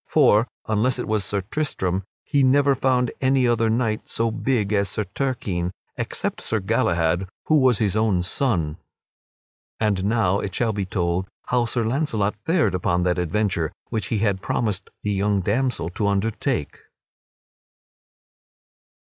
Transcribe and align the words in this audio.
For, 0.07 0.47
unless 0.67 0.97
it 0.97 1.07
was 1.07 1.23
Sir 1.23 1.41
Tristram, 1.41 2.05
he 2.23 2.41
never 2.41 2.73
found 2.73 3.11
any 3.21 3.47
other 3.47 3.69
knight 3.69 4.09
so 4.09 4.31
big 4.31 4.73
as 4.73 4.89
Sir 4.89 5.03
Turquine 5.03 5.69
except 5.95 6.41
Sir 6.41 6.59
Galahad, 6.59 7.29
who 7.45 7.57
was 7.59 7.77
his 7.77 7.95
own 7.95 8.23
son. 8.23 8.77
And 9.79 10.03
now 10.05 10.39
it 10.39 10.55
shall 10.55 10.73
be 10.73 10.87
told 10.87 11.27
how 11.49 11.65
Sir 11.65 11.83
Launcelot 11.83 12.35
fared 12.47 12.73
upon 12.73 13.03
that 13.03 13.19
adventure 13.19 13.71
which 13.89 14.07
he 14.07 14.17
had 14.17 14.41
promised 14.41 14.89
the 15.03 15.11
young 15.11 15.39
damsel 15.41 15.87
to 15.89 16.07
undertake. 16.07 16.79